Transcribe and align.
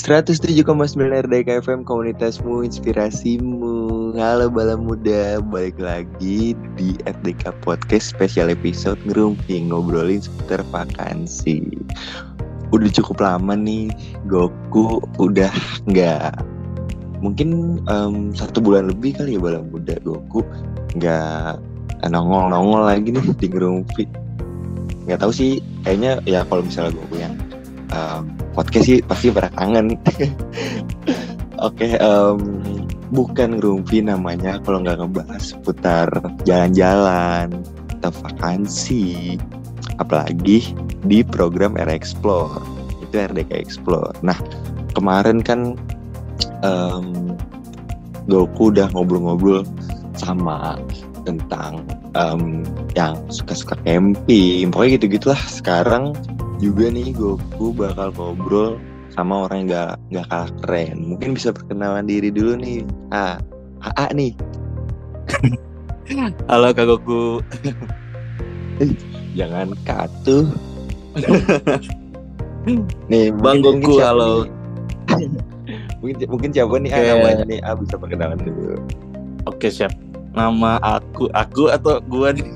107,9 0.00 0.64
RDK 0.96 1.60
FM 1.60 1.84
komunitasmu, 1.84 2.64
inspirasimu. 2.64 4.16
Halo 4.16 4.48
bala 4.48 4.72
muda, 4.80 5.44
balik 5.44 5.76
lagi 5.76 6.56
di 6.80 6.96
RDK 7.04 7.52
Podcast 7.60 8.16
spesial 8.16 8.48
episode 8.48 8.96
ngerumpi 9.04 9.60
ngobrolin 9.68 10.24
seputar 10.24 10.64
vakansi. 10.72 11.84
Udah 12.72 12.88
cukup 12.96 13.20
lama 13.20 13.52
nih, 13.52 13.92
Goku 14.24 15.04
udah 15.20 15.52
nggak 15.84 16.32
mungkin 17.20 17.84
um, 17.84 18.32
satu 18.32 18.64
bulan 18.64 18.88
lebih 18.88 19.20
kali 19.20 19.36
ya 19.36 19.40
bala 19.44 19.60
muda 19.60 20.00
Goku 20.00 20.40
nggak 20.96 21.60
nongol-nongol 22.08 22.88
lagi 22.88 23.12
nih 23.12 23.36
di 23.36 23.46
ngerumpi. 23.52 24.08
Nggak 25.04 25.28
tahu 25.28 25.32
sih, 25.36 25.60
kayaknya 25.84 26.24
ya 26.24 26.40
kalau 26.48 26.64
misalnya 26.64 26.96
Goku 26.96 27.20
yang 27.20 27.36
um, 27.94 28.34
podcast 28.54 28.86
sih 28.86 28.98
pasti 29.04 29.30
pada 29.30 29.50
kangen. 29.54 29.94
Oke, 31.60 31.92
okay, 31.92 31.92
um, 32.00 32.64
bukan 33.12 33.60
ngerumpi 33.60 34.00
namanya 34.00 34.56
kalau 34.64 34.80
nggak 34.80 34.96
ngebahas 35.02 35.42
seputar 35.42 36.08
jalan-jalan 36.48 37.52
atau 38.00 38.10
vakansi, 38.24 39.36
apalagi 40.00 40.72
di 41.04 41.20
program 41.20 41.76
Era 41.76 41.92
Explore 41.92 42.64
itu 43.04 43.14
RDK 43.20 43.52
Explore. 43.52 44.16
Nah 44.24 44.38
kemarin 44.96 45.44
kan 45.44 45.76
um, 46.64 47.36
Goku 48.30 48.70
udah 48.70 48.86
ngobrol-ngobrol 48.94 49.66
sama 50.14 50.78
tentang 51.26 51.82
um, 52.14 52.62
yang 52.94 53.18
suka-suka 53.28 53.76
camping, 53.84 54.70
pokoknya 54.70 54.90
gitu 55.00 55.06
gitulah. 55.18 55.40
Sekarang 55.50 56.14
juga 56.60 56.92
nih 56.92 57.16
Goku 57.16 57.72
bakal 57.72 58.12
ngobrol 58.12 58.76
sama 59.10 59.48
orang 59.48 59.66
yang 59.66 59.72
gak, 59.72 59.92
gak 60.12 60.26
kalah 60.28 60.52
keren. 60.62 60.96
Mungkin 61.08 61.34
bisa 61.34 61.50
perkenalan 61.50 62.04
diri 62.06 62.28
dulu 62.28 62.60
nih. 62.60 62.84
Ah, 63.10 63.40
AA 63.82 64.06
nih. 64.12 64.32
Halo 66.52 66.70
Kak 66.76 66.86
Goku. 66.86 67.40
Jangan 69.32 69.72
katu. 69.88 70.52
nih, 73.10 73.32
Bang 73.40 73.64
Goku, 73.64 73.98
halo. 73.98 74.46
mungkin 76.00 76.16
mungkin 76.28 76.50
siapa 76.52 76.76
nih 76.80 76.90
okay. 76.92 77.08
ah, 77.08 77.16
namanya 77.16 77.44
nih? 77.48 77.60
Ah, 77.64 77.74
bisa 77.74 77.96
perkenalan 77.96 78.38
dulu. 78.40 78.76
Oke, 79.48 79.72
siap. 79.72 79.96
Nama 80.36 80.78
aku, 80.82 81.26
aku 81.34 81.72
atau 81.72 81.98
gua 82.04 82.30
nih? 82.36 82.46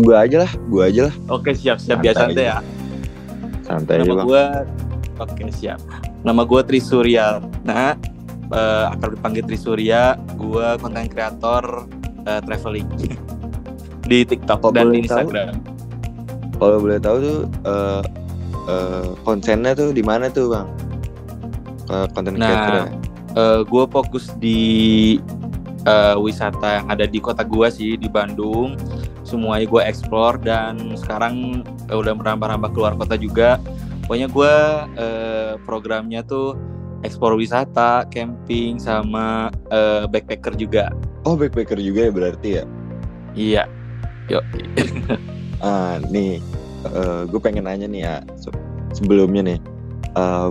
Gue 0.00 0.16
aja 0.16 0.36
lah 0.46 0.52
gue 0.70 0.82
aja 0.82 1.00
lah. 1.10 1.14
Oke 1.30 1.54
siap 1.54 1.78
siap. 1.78 2.02
Biasa 2.02 2.30
santai. 2.30 2.44
ya. 2.46 2.58
Santai 3.62 3.94
nama 4.02 4.24
gue 4.24 4.44
oke 5.20 5.42
siap. 5.54 5.80
Nama 6.24 6.42
gue 6.42 6.60
Trisurya 6.66 7.42
nah 7.62 7.94
uh, 8.50 8.92
akan 8.94 9.08
dipanggil 9.18 9.44
Trisurya 9.46 10.18
gue 10.34 10.66
konten 10.82 11.06
kreator 11.06 11.86
uh, 12.26 12.40
traveling. 12.42 12.88
Di 14.10 14.20
TikTok 14.28 14.60
kalo 14.60 14.72
dan 14.76 14.92
di 14.92 15.08
Instagram. 15.08 15.56
kalau 16.60 16.76
boleh 16.76 17.00
tahu 17.00 17.16
tuh 17.24 17.40
uh, 17.64 18.04
uh, 18.68 19.16
konsennya 19.24 19.72
tuh 19.72 19.96
di 19.96 20.04
mana 20.04 20.28
tuh 20.28 20.52
bang? 20.52 20.68
Uh, 21.88 22.06
konten 22.12 22.36
nah, 22.36 22.44
kreator 22.44 22.74
uh, 23.38 23.60
gue 23.66 23.84
fokus 23.90 24.30
di 24.38 24.60
uh, 25.84 26.16
wisata 26.18 26.82
yang 26.82 26.86
ada 26.90 27.04
di 27.04 27.18
kota 27.20 27.42
gue 27.44 27.68
sih 27.70 27.90
di 27.98 28.08
Bandung 28.08 28.78
semuanya 29.24 29.66
gue 29.66 29.82
explore 29.82 30.36
dan 30.44 30.94
sekarang 30.94 31.64
uh, 31.88 31.96
udah 31.98 32.14
merambah-rambah 32.14 32.70
keluar 32.76 32.92
kota 32.94 33.16
juga. 33.16 33.56
Pokoknya 34.04 34.28
gue 34.28 34.54
uh, 35.00 35.52
programnya 35.64 36.20
tuh 36.24 36.60
explore 37.04 37.36
wisata 37.36 38.04
camping 38.12 38.76
sama 38.76 39.48
uh, 39.72 40.04
backpacker 40.04 40.56
juga. 40.56 40.92
Oh 41.24 41.34
backpacker 41.34 41.80
juga 41.80 42.08
ya 42.08 42.12
berarti 42.12 42.48
ya? 42.60 42.64
Iya. 43.34 43.64
Yuk 44.32 44.44
ah 45.64 46.00
nih 46.08 46.40
uh, 46.88 47.28
gue 47.28 47.40
pengen 47.40 47.68
nanya 47.68 47.84
nih 47.88 48.02
ya 48.08 48.14
sebelumnya 48.96 49.52
nih 49.52 49.58
uh, 50.16 50.48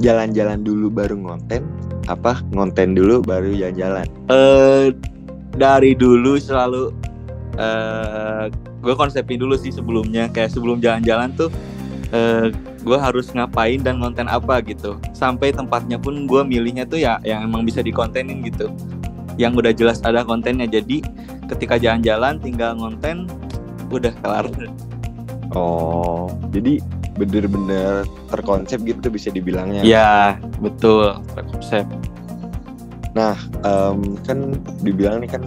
jalan-jalan 0.00 0.64
dulu 0.64 0.88
baru 0.88 1.16
ngonten? 1.16 1.64
Apa 2.08 2.44
ngonten 2.52 2.92
dulu 2.92 3.24
baru 3.24 3.52
jalan-jalan? 3.52 4.08
Uh, 4.28 4.92
dari 5.56 5.94
dulu 5.94 6.36
selalu 6.36 6.90
uh, 7.56 8.50
gue 8.82 8.94
konsepin 8.94 9.40
dulu 9.40 9.54
sih 9.58 9.70
sebelumnya. 9.70 10.30
Kayak 10.30 10.54
sebelum 10.54 10.78
jalan-jalan 10.78 11.32
tuh 11.34 11.50
uh, 12.12 12.48
gue 12.84 12.98
harus 13.00 13.32
ngapain 13.32 13.80
dan 13.80 13.98
konten 13.98 14.28
apa 14.28 14.60
gitu. 14.64 15.00
Sampai 15.16 15.50
tempatnya 15.54 15.96
pun 15.96 16.28
gue 16.28 16.40
milihnya 16.44 16.84
tuh 16.84 17.00
ya 17.00 17.18
yang 17.24 17.46
emang 17.46 17.64
bisa 17.64 17.80
dikontenin 17.80 18.44
gitu. 18.44 18.70
Yang 19.40 19.52
udah 19.64 19.72
jelas 19.74 19.98
ada 20.04 20.22
kontennya. 20.22 20.68
Jadi 20.68 21.00
ketika 21.50 21.80
jalan-jalan 21.80 22.40
tinggal 22.40 22.76
ngonten 22.76 23.26
udah 23.92 24.12
kelar. 24.20 24.46
Oh 25.54 26.32
jadi 26.50 26.82
bener-bener 27.14 28.02
terkonsep 28.26 28.82
gitu 28.82 29.06
bisa 29.06 29.30
dibilangnya. 29.30 29.86
Ya 29.86 30.34
betul. 30.58 31.14
Terkonsep. 31.38 31.86
Nah 33.14 33.38
um, 33.62 34.18
kan 34.26 34.58
dibilang 34.82 35.22
nih 35.22 35.30
kan 35.30 35.46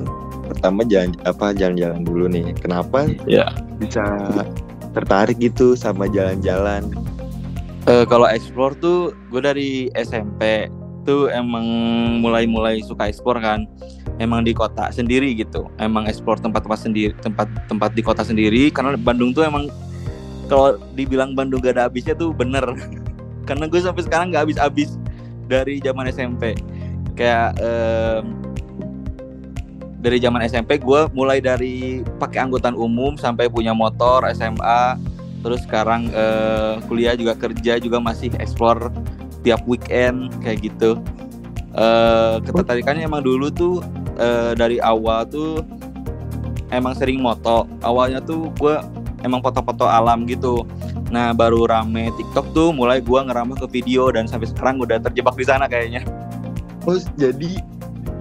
pertama 0.58 0.82
jalan 0.90 1.14
apa 1.30 1.54
jalan-jalan 1.54 2.02
dulu 2.02 2.26
nih. 2.26 2.50
Kenapa 2.58 3.06
ya 3.30 3.54
bisa 3.78 4.02
tertarik 4.98 5.38
gitu 5.38 5.78
sama 5.78 6.10
jalan-jalan? 6.10 6.90
Uh, 7.86 8.04
kalau 8.10 8.26
explore 8.26 8.74
tuh 8.82 9.14
gue 9.30 9.40
dari 9.40 9.70
SMP 9.94 10.66
tuh 11.06 11.30
emang 11.30 11.64
mulai-mulai 12.20 12.82
suka 12.82 13.06
explore 13.06 13.38
kan. 13.38 13.70
Emang 14.18 14.42
di 14.42 14.52
kota 14.58 14.90
sendiri 14.90 15.38
gitu. 15.38 15.70
Emang 15.78 16.10
explore 16.10 16.42
tempat-tempat 16.42 16.82
sendiri 16.82 17.14
tempat-tempat 17.22 17.94
di 17.94 18.02
kota 18.02 18.26
sendiri. 18.26 18.74
Karena 18.74 18.98
Bandung 18.98 19.38
tuh 19.38 19.46
emang 19.46 19.70
kalau 20.50 20.82
dibilang 20.98 21.38
Bandung 21.38 21.62
gak 21.62 21.78
ada 21.78 21.86
habisnya 21.86 22.18
tuh 22.18 22.34
bener. 22.34 22.66
Karena 23.48 23.70
gue 23.70 23.78
sampai 23.78 24.04
sekarang 24.04 24.34
gak 24.34 24.50
habis-habis 24.50 24.98
dari 25.48 25.80
zaman 25.80 26.10
SMP 26.12 26.58
kayak 27.18 27.58
um, 27.58 28.47
dari 29.98 30.22
zaman 30.22 30.46
SMP 30.46 30.78
gue 30.78 31.10
mulai 31.14 31.42
dari 31.42 32.06
pakai 32.22 32.46
angkutan 32.46 32.78
umum 32.78 33.18
sampai 33.18 33.50
punya 33.50 33.74
motor 33.74 34.22
SMA 34.30 34.98
terus 35.42 35.64
sekarang 35.66 36.10
uh, 36.14 36.82
kuliah 36.90 37.14
juga 37.14 37.38
kerja 37.38 37.78
juga 37.82 37.98
masih 38.02 38.34
explore 38.42 38.90
tiap 39.46 39.64
weekend 39.70 40.34
kayak 40.42 40.66
gitu. 40.66 41.00
Uh, 41.78 42.42
ketertarikannya 42.42 43.06
emang 43.06 43.22
dulu 43.22 43.54
tuh 43.54 43.86
uh, 44.18 44.58
dari 44.58 44.82
awal 44.82 45.24
tuh 45.30 45.62
emang 46.74 46.98
sering 46.98 47.22
moto. 47.22 47.70
Awalnya 47.86 48.20
tuh 48.26 48.50
gue 48.58 48.76
emang 49.22 49.40
foto-foto 49.46 49.86
alam 49.86 50.26
gitu. 50.26 50.66
Nah 51.14 51.32
baru 51.32 51.70
rame 51.70 52.12
TikTok 52.18 52.52
tuh 52.52 52.74
mulai 52.74 53.00
gue 53.00 53.20
ngerambah 53.22 53.64
ke 53.66 53.68
video 53.82 54.10
dan 54.12 54.26
sampai 54.26 54.50
sekarang 54.50 54.82
udah 54.82 55.00
terjebak 55.00 55.38
di 55.38 55.46
sana 55.46 55.70
kayaknya. 55.70 56.02
Oh 56.84 56.98
jadi 57.16 57.62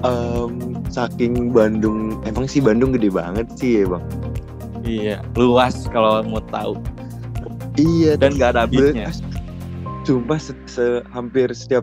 um, 0.05 0.76
saking 0.91 1.51
Bandung 1.51 2.19
emang 2.25 2.47
sih 2.47 2.63
Bandung 2.63 2.95
gede 2.95 3.11
banget 3.11 3.47
sih 3.59 3.83
ya 3.83 3.85
bang? 3.91 4.05
Iya 4.87 5.17
luas 5.35 5.87
kalau 5.91 6.23
mau 6.23 6.43
tahu. 6.51 6.79
Iya 7.77 8.17
dan 8.17 8.39
gak 8.39 8.57
ada 8.57 8.65
habisnya. 8.65 9.13
sumpah 10.07 10.39
se, 10.39 10.55
se 10.71 11.03
hampir 11.11 11.51
setiap 11.51 11.83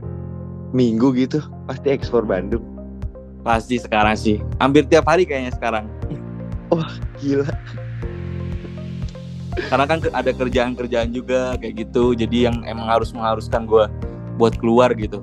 minggu 0.72 1.12
gitu 1.14 1.44
pasti 1.68 1.92
ekspor 1.92 2.24
Bandung. 2.24 2.64
Pasti 3.44 3.76
sekarang 3.76 4.16
sih. 4.16 4.40
Hampir 4.64 4.88
tiap 4.88 5.04
hari 5.12 5.28
kayaknya 5.28 5.52
sekarang. 5.52 5.92
Wah 6.72 6.88
gila. 7.20 7.52
Karena 9.70 9.86
kan 9.86 10.00
ada 10.16 10.32
kerjaan-kerjaan 10.34 11.14
juga 11.14 11.60
kayak 11.60 11.86
gitu 11.86 12.16
jadi 12.16 12.50
yang 12.50 12.64
emang 12.66 12.90
harus 12.90 13.14
mengharuskan 13.14 13.68
gue 13.70 13.86
buat 14.40 14.58
keluar 14.58 14.90
gitu 14.98 15.22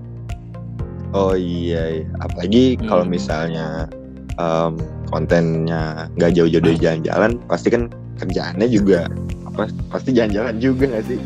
Oh 1.10 1.34
iya, 1.34 2.00
iya. 2.00 2.04
apalagi 2.22 2.78
hmm. 2.78 2.86
kalau 2.86 3.02
misalnya 3.02 3.90
um, 4.38 4.78
kontennya 5.10 6.06
nggak 6.14 6.38
jauh-jauh 6.38 6.62
dari 6.62 6.78
jalan-jalan, 6.78 7.42
pasti 7.50 7.68
kan 7.74 7.90
kerjaannya 8.22 8.70
juga 8.70 9.10
apa? 9.50 9.66
Pasti 9.90 10.14
jalan-jalan 10.14 10.62
juga 10.62 10.86
nggak 10.86 11.04
sih? 11.10 11.20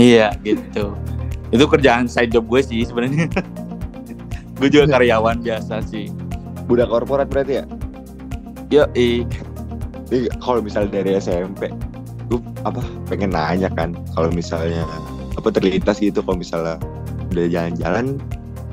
Iya 0.00 0.32
gitu. 0.48 0.96
Itu 1.52 1.64
kerjaan 1.68 2.08
side 2.08 2.32
job 2.32 2.48
gue 2.48 2.64
sih 2.64 2.88
sebenarnya. 2.88 3.28
gue 4.58 4.68
juga 4.72 4.96
karyawan 4.96 5.44
biasa 5.44 5.84
sih. 5.84 6.08
Budak 6.64 6.88
korporat 6.88 7.28
berarti 7.28 7.60
ya? 7.60 7.64
Yo, 8.72 8.88
i. 8.96 9.28
Kalau 10.40 10.64
misalnya 10.64 11.04
dari 11.04 11.20
SMP, 11.20 11.68
gue 12.32 12.40
apa 12.64 12.80
pengen 13.08 13.36
nanya 13.36 13.68
kan, 13.68 13.92
kalau 14.16 14.32
misalnya 14.32 14.84
apa 15.36 15.48
terlintas 15.52 16.00
gitu, 16.00 16.24
kalau 16.24 16.40
misalnya 16.40 16.80
udah 17.32 17.48
jalan-jalan 17.48 18.20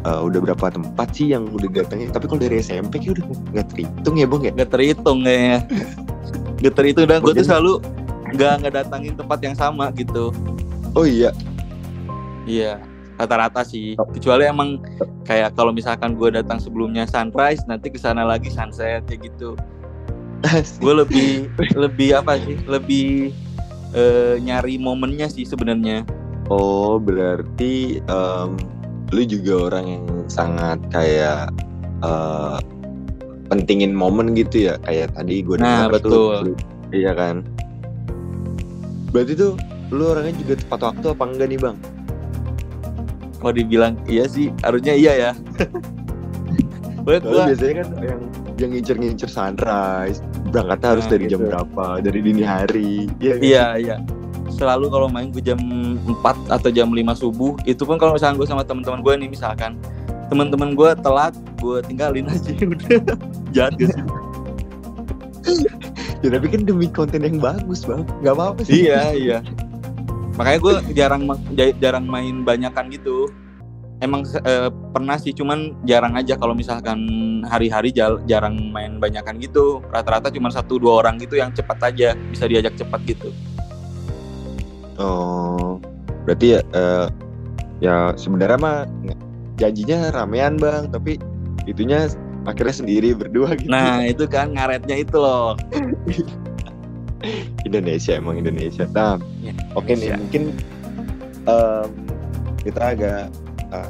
uh, 0.06 0.22
udah 0.24 0.40
berapa 0.40 0.66
tempat 0.72 1.08
sih 1.16 1.32
yang 1.34 1.50
udah 1.50 1.68
datangin 1.72 2.12
tapi 2.12 2.26
kalau 2.30 2.42
dari 2.42 2.60
SMP 2.64 3.00
kayak 3.02 3.20
udah 3.20 3.26
nggak 3.56 3.68
terhitung 3.74 4.16
ya 4.16 4.26
bang 4.28 4.42
ya? 4.42 4.52
Nggak 4.56 4.70
terhitung 4.72 5.20
ya. 5.26 5.58
Nggak 6.60 6.74
terhitung 6.76 7.06
dan 7.08 7.18
gue 7.24 7.34
tuh 7.34 7.46
selalu 7.48 7.74
nggak 8.36 8.54
nggak 8.64 8.74
datangin 8.86 9.14
tempat 9.16 9.40
yang 9.42 9.56
sama 9.56 9.90
gitu. 9.96 10.32
Oh 10.94 11.06
iya? 11.08 11.32
Iya 12.44 12.82
rata-rata 13.20 13.68
sih. 13.68 14.00
Kecuali 14.16 14.48
emang 14.48 14.80
kayak 15.28 15.60
kalau 15.60 15.76
misalkan 15.76 16.16
gue 16.16 16.32
datang 16.32 16.58
sebelumnya 16.64 17.04
sunrise 17.04 17.68
nanti 17.68 17.92
ke 17.92 18.00
sana 18.00 18.24
lagi 18.24 18.48
sunset 18.48 19.04
kayak 19.06 19.28
gitu. 19.28 19.60
Gue 20.80 20.94
lebih 21.04 21.52
lebih 21.76 22.16
apa 22.16 22.40
sih? 22.40 22.56
Lebih 22.64 23.36
uh, 23.92 24.40
nyari 24.40 24.80
momennya 24.80 25.28
sih 25.28 25.44
sebenarnya. 25.44 26.08
Oh 26.48 26.96
berarti 26.98 28.00
um, 28.08 28.56
lu 29.10 29.22
juga 29.26 29.74
orang 29.74 29.86
yang 29.90 30.06
sangat 30.30 30.78
kayak 30.94 31.50
uh, 32.06 32.62
pentingin 33.50 33.94
momen 33.94 34.38
gitu 34.38 34.70
ya? 34.70 34.76
Kayak 34.86 35.18
tadi 35.18 35.42
gue 35.42 35.58
nah, 35.58 35.90
betul. 35.90 36.54
tuh 36.54 36.58
iya 36.94 37.14
kan? 37.18 37.42
Berarti 39.10 39.34
tuh 39.34 39.58
lu 39.90 40.14
orangnya 40.14 40.38
juga 40.38 40.54
tepat 40.62 40.80
waktu 40.94 41.06
apa 41.10 41.24
enggak 41.26 41.48
nih 41.50 41.60
bang? 41.60 41.78
Kalau 43.40 43.54
dibilang 43.56 43.94
iya 44.06 44.30
sih 44.30 44.54
harusnya 44.62 44.94
iya 44.94 45.14
ya. 45.18 45.32
Buat 47.06 47.26
gua... 47.26 47.50
biasanya 47.50 47.74
kan 47.82 47.88
yang 48.04 48.22
yang 48.60 48.70
ngincer-ngincer 48.76 49.32
sunrise 49.32 50.20
berangkatnya 50.52 50.88
harus 51.00 51.06
nah, 51.08 51.12
dari 51.16 51.24
gitu. 51.26 51.32
jam 51.34 51.42
berapa? 51.48 51.86
Dari 52.04 52.20
dini 52.22 52.44
hari 52.46 53.10
iya 53.18 53.36
iya 53.42 53.66
iya 53.80 53.98
selalu 54.60 54.92
kalau 54.92 55.08
main 55.08 55.32
gue 55.32 55.40
jam 55.40 55.58
4 56.04 56.52
atau 56.52 56.70
jam 56.70 56.92
5 56.92 57.00
subuh 57.16 57.56
itu 57.64 57.88
pun 57.88 57.96
kalau 57.96 58.12
misalnya 58.20 58.36
gue 58.36 58.48
sama 58.52 58.68
teman-teman 58.68 59.00
gue 59.00 59.14
nih 59.24 59.30
misalkan 59.32 59.80
teman-teman 60.28 60.76
gue 60.76 60.92
telat 61.00 61.34
gue 61.64 61.78
tinggalin 61.88 62.28
aja 62.34 62.52
udah. 62.60 63.00
Jahat 63.56 63.74
gak 63.80 63.90
sih? 63.96 64.04
Ya 66.20 66.36
tapi 66.36 66.52
kan 66.52 66.68
demi 66.68 66.92
konten 66.92 67.24
yang 67.24 67.40
bagus 67.40 67.88
bang. 67.88 68.04
Nggak 68.20 68.36
apa-apa 68.36 68.60
sih. 68.68 68.92
Iya 68.92 69.16
iya. 69.16 69.38
Makanya 70.36 70.60
gue 70.60 70.74
jarang 70.92 71.24
jarang 71.80 72.06
main 72.12 72.44
banyakan 72.44 72.92
gitu. 72.92 73.32
Emang 74.04 74.28
e, 74.28 74.54
pernah 74.92 75.16
sih 75.16 75.32
cuman 75.32 75.80
jarang 75.88 76.20
aja 76.20 76.36
kalau 76.36 76.52
misalkan 76.52 77.00
hari-hari 77.48 77.96
jarang 78.28 78.60
main 78.68 79.00
banyakan 79.00 79.40
gitu. 79.40 79.80
Rata-rata 79.96 80.28
cuma 80.28 80.52
satu 80.52 80.76
dua 80.76 81.00
orang 81.08 81.24
gitu 81.24 81.40
yang 81.40 81.56
cepat 81.56 81.88
aja 81.88 82.20
bisa 82.36 82.52
diajak 82.52 82.76
cepat 82.76 83.00
gitu 83.08 83.32
oh. 85.00 85.82
Berarti 86.28 86.60
ya 86.60 86.62
e, 86.76 86.84
ya 87.82 87.96
sebenarnya 88.14 88.60
mah 88.60 88.80
janjinya 89.58 90.14
ramean 90.14 90.60
bang. 90.60 90.92
Tapi 90.92 91.18
itunya 91.66 92.12
akhirnya 92.46 92.76
sendiri 92.86 93.18
berdua 93.18 93.56
gitu. 93.58 93.72
Nah 93.72 94.06
itu 94.06 94.28
kan 94.30 94.54
ngaretnya 94.56 95.02
itu 95.02 95.18
loh. 95.18 95.58
Indonesia 97.68 98.16
emang 98.16 98.40
Indonesia. 98.40 98.88
Nah, 98.96 99.20
ya, 99.44 99.52
oke 99.76 99.92
okay 99.92 99.94
nih 100.00 100.16
mungkin 100.16 100.56
um, 101.46 101.90
kita 102.64 102.96
agak 102.96 103.28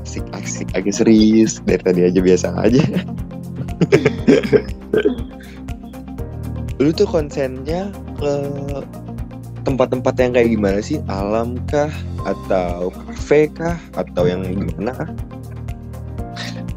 asik 0.03 0.25
asik 0.35 0.67
agak 0.75 0.91
serius 0.91 1.63
dari 1.63 1.79
tadi 1.79 2.01
aja 2.09 2.19
biasa 2.19 2.47
aja. 2.57 2.83
Lu 6.79 6.95
tuh 6.95 7.07
konsennya 7.07 7.91
ke 8.17 8.33
tempat-tempat 9.63 10.13
yang 10.19 10.31
kayak 10.35 10.49
gimana 10.55 10.79
sih? 10.79 10.97
Alam 11.07 11.59
kah? 11.67 11.91
Atau 12.23 12.91
kafe 13.07 13.51
kah? 13.51 13.77
Atau 13.95 14.27
yang 14.27 14.43
gimana? 14.45 15.09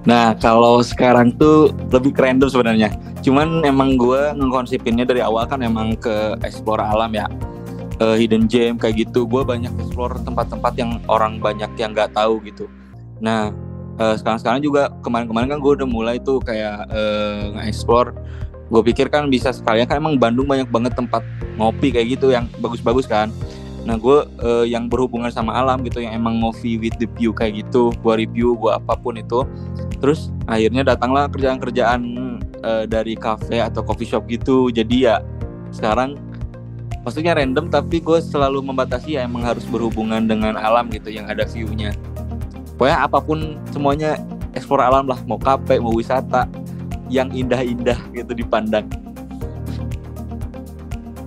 Nah, 0.02 0.34
kalau 0.42 0.82
sekarang 0.82 1.38
tuh 1.38 1.70
lebih 1.94 2.10
keren 2.10 2.42
tuh 2.42 2.50
sebenarnya. 2.50 2.90
Cuman 3.22 3.62
emang 3.62 3.94
gue 3.94 4.34
ngekonsepinnya 4.34 5.06
dari 5.06 5.22
awal 5.22 5.46
kan 5.46 5.62
emang 5.62 5.94
ke 5.94 6.34
explore 6.42 6.82
alam 6.82 7.14
ya. 7.14 7.30
Uh, 8.02 8.18
hidden 8.18 8.50
gem 8.50 8.74
kayak 8.82 9.06
gitu. 9.06 9.30
Gue 9.30 9.46
banyak 9.46 9.70
explore 9.78 10.18
tempat-tempat 10.26 10.74
yang 10.74 10.98
orang 11.06 11.38
banyak 11.38 11.70
yang 11.78 11.94
nggak 11.94 12.10
tahu 12.18 12.42
gitu. 12.42 12.66
Nah 13.22 13.54
uh, 14.02 14.14
sekarang-sekarang 14.18 14.58
juga 14.58 14.90
kemarin-kemarin 15.06 15.54
kan 15.54 15.58
gue 15.62 15.72
udah 15.78 15.88
mulai 15.88 16.16
tuh 16.18 16.42
kayak 16.42 16.90
uh, 16.90 17.54
nge-explore 17.58 18.10
gue 18.72 18.80
pikir 18.88 19.12
kan 19.12 19.28
bisa 19.28 19.52
sekalian 19.52 19.84
kan 19.84 20.00
emang 20.00 20.16
Bandung 20.16 20.48
banyak 20.48 20.72
banget 20.72 20.96
tempat 20.96 21.20
ngopi 21.60 21.92
kayak 21.92 22.16
gitu 22.16 22.32
yang 22.32 22.48
bagus-bagus 22.64 23.04
kan. 23.04 23.28
Nah 23.84 24.00
gue 24.00 24.24
uh, 24.40 24.64
yang 24.64 24.88
berhubungan 24.88 25.28
sama 25.28 25.52
alam 25.52 25.84
gitu 25.84 26.00
yang 26.00 26.16
emang 26.16 26.40
ngopi 26.40 26.80
with 26.80 26.96
the 26.96 27.04
view 27.20 27.36
kayak 27.36 27.60
gitu 27.60 27.92
gue 27.92 28.14
review 28.16 28.56
gue 28.56 28.72
apa 28.72 28.96
pun 28.96 29.20
itu. 29.20 29.44
Terus 30.00 30.32
akhirnya 30.48 30.96
datanglah 30.96 31.28
kerjaan-kerjaan 31.28 32.00
uh, 32.64 32.84
dari 32.88 33.12
cafe 33.12 33.60
atau 33.60 33.84
coffee 33.84 34.08
shop 34.08 34.24
gitu. 34.32 34.72
Jadi 34.72 35.04
ya 35.04 35.20
sekarang 35.68 36.16
maksudnya 37.04 37.36
random 37.36 37.68
tapi 37.68 38.00
gue 38.00 38.24
selalu 38.24 38.64
membatasi 38.64 39.20
ya 39.20 39.28
emang 39.28 39.44
harus 39.44 39.68
berhubungan 39.68 40.24
dengan 40.24 40.56
alam 40.56 40.88
gitu 40.88 41.12
yang 41.12 41.28
ada 41.28 41.44
view-nya. 41.44 41.92
Pokoknya 42.80 43.04
apa 43.04 43.20
pun 43.20 43.60
semuanya 43.68 44.16
eksplor 44.56 44.80
alam 44.80 45.04
lah. 45.04 45.20
Mau 45.28 45.36
kafe 45.36 45.76
mau 45.76 45.92
wisata 45.92 46.48
yang 47.08 47.32
indah-indah 47.32 47.98
gitu 48.12 48.32
dipandang. 48.36 48.86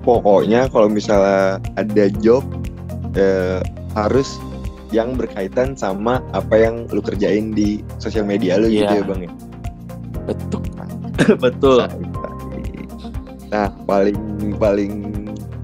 Pokoknya 0.05 0.69
kalau 0.69 0.85
misalnya 0.85 1.57
ada 1.75 2.05
job 2.21 2.45
eh, 3.17 3.59
harus 3.97 4.37
yang 4.93 5.17
berkaitan 5.17 5.73
sama 5.73 6.21
apa 6.37 6.55
yang 6.55 6.85
lu 6.93 7.01
kerjain 7.01 7.51
di 7.55 7.81
sosial 7.97 8.27
media 8.27 8.61
lu 8.61 8.69
yeah. 8.69 8.85
gitu 8.85 8.93
iya. 8.93 9.01
ya 9.01 9.09
bang 9.09 9.19
ya? 9.25 9.31
Betul. 10.29 10.61
Betul. 11.43 11.77
Nah 13.49 13.67
paling 13.89 14.19
paling 14.61 14.93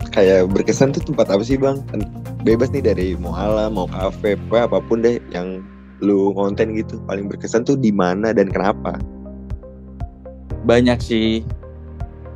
kayak 0.10 0.50
berkesan 0.50 0.92
tuh 0.92 1.04
tempat 1.06 1.30
apa 1.30 1.44
sih 1.46 1.56
bang? 1.56 1.80
Bebas 2.42 2.74
nih 2.74 2.82
dari 2.82 3.14
mau 3.14 3.38
alam 3.38 3.78
mau 3.78 3.86
kafe 3.86 4.34
apa 4.50 4.66
apa 4.66 4.78
pun 4.82 5.06
deh 5.06 5.22
yang 5.30 5.62
lu 6.02 6.34
konten 6.34 6.74
gitu. 6.74 6.98
Paling 7.06 7.30
berkesan 7.30 7.62
tuh 7.62 7.78
di 7.78 7.94
mana 7.94 8.34
dan 8.34 8.50
kenapa 8.50 8.98
banyak 10.66 11.00
sih 11.02 11.42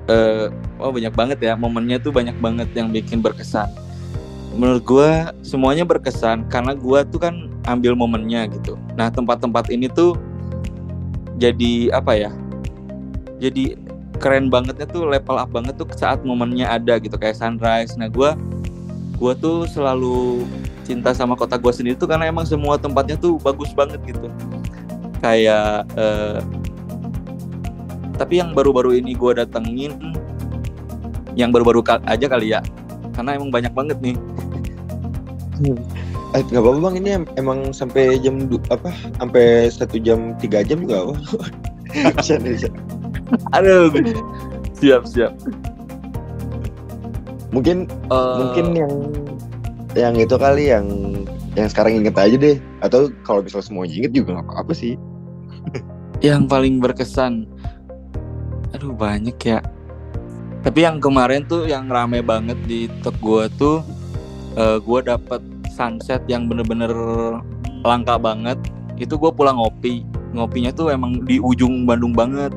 uh, 0.09 0.49
oh 0.81 0.91
banyak 0.91 1.13
banget 1.13 1.39
ya. 1.41 1.53
Momennya 1.57 2.01
tuh 2.01 2.11
banyak 2.13 2.35
banget 2.41 2.69
yang 2.73 2.89
bikin 2.89 3.21
berkesan. 3.21 3.69
Menurut 4.55 4.83
gue 4.87 5.09
semuanya 5.43 5.83
berkesan 5.83 6.47
karena 6.47 6.71
gue 6.73 6.99
tuh 7.11 7.19
kan 7.19 7.51
ambil 7.67 7.97
momennya 7.97 8.47
gitu. 8.49 8.79
Nah 8.95 9.11
tempat-tempat 9.11 9.67
ini 9.73 9.91
tuh 9.91 10.15
jadi 11.35 11.91
apa 11.91 12.15
ya 12.15 12.31
jadi 13.43 13.75
keren 14.23 14.47
bangetnya 14.47 14.87
tuh 14.87 15.03
level 15.11 15.35
up 15.35 15.51
banget 15.51 15.75
tuh 15.75 15.87
saat 15.91 16.23
momennya 16.23 16.71
ada 16.71 16.95
gitu 17.03 17.19
kayak 17.19 17.35
sunrise. 17.35 17.99
Nah 17.99 18.07
gue 18.07 18.31
gue 19.19 19.33
tuh 19.39 19.67
selalu 19.67 20.47
cinta 20.87 21.11
sama 21.11 21.35
kota 21.35 21.59
gue 21.59 21.71
sendiri 21.73 21.95
tuh 21.97 22.07
karena 22.07 22.29
emang 22.29 22.47
semua 22.47 22.79
tempatnya 22.79 23.19
tuh 23.19 23.35
bagus 23.43 23.75
banget 23.75 23.99
gitu. 24.07 24.31
Kayak 25.19 25.89
uh, 25.99 26.39
tapi 28.15 28.39
yang 28.39 28.55
baru-baru 28.55 28.99
ini 28.99 29.13
gue 29.13 29.31
datengin 29.35 29.95
yang 31.35 31.51
baru-baru 31.51 31.83
aja 32.07 32.25
kali 32.31 32.55
ya 32.55 32.63
karena 33.15 33.35
emang 33.35 33.51
banyak 33.51 33.71
banget 33.75 33.97
nih 33.99 34.15
hmm. 35.59 36.05
Eh, 36.35 36.43
gak 36.51 36.67
apa-apa 36.67 36.79
bang 36.91 36.95
ini 36.99 37.09
emang 37.39 37.71
sampai 37.71 38.19
jam 38.19 38.43
apa 38.67 38.91
sampai 39.23 39.71
satu 39.71 39.95
jam 40.03 40.35
tiga 40.35 40.67
jam 40.67 40.83
juga 40.83 41.07
apa? 41.07 41.15
bisa, 42.19 42.35
bisa. 42.43 42.67
Aduh, 43.55 43.87
siap 44.75 45.07
siap. 45.07 45.31
Mungkin 47.55 47.87
uh, 48.11 48.35
mungkin 48.43 48.65
yang 48.75 48.93
yang 49.95 50.15
itu 50.19 50.35
kali 50.35 50.75
yang 50.75 50.91
yang 51.55 51.71
sekarang 51.71 52.03
inget 52.03 52.19
aja 52.19 52.35
deh. 52.35 52.59
Atau 52.83 53.15
kalau 53.23 53.39
misal 53.39 53.63
semuanya 53.63 53.95
inget 53.95 54.11
juga 54.11 54.35
nggak 54.35 54.51
apa-apa 54.51 54.75
sih. 54.75 54.99
yang 56.19 56.51
paling 56.51 56.83
berkesan, 56.83 57.47
aduh 58.85 58.93
banyak 58.93 59.33
ya. 59.41 59.65
Tapi 60.61 60.85
yang 60.85 61.01
kemarin 61.01 61.41
tuh 61.49 61.65
yang 61.65 61.89
rame 61.89 62.21
banget 62.21 62.57
di 62.69 62.85
tok 63.01 63.17
gua 63.17 63.49
tuh, 63.57 63.81
uh, 64.53 64.77
gua 64.77 65.01
dapet 65.01 65.41
sunset 65.73 66.21
yang 66.29 66.45
bener-bener 66.45 66.93
langka 67.81 68.21
banget. 68.21 68.61
Itu 68.95 69.19
gue 69.19 69.27
pulang 69.33 69.59
ngopi, 69.59 70.07
ngopinya 70.31 70.71
tuh 70.71 70.93
emang 70.93 71.25
di 71.27 71.35
ujung 71.41 71.83
Bandung 71.83 72.15
banget 72.15 72.55